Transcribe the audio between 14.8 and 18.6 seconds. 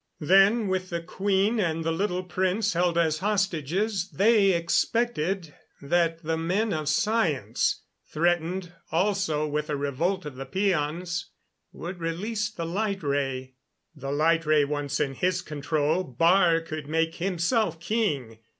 in his control, Baar could make himself king.